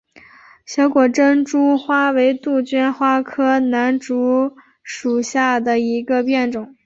[0.65, 6.75] 小果珍珠花为杜鹃花科南烛属下的一个变种。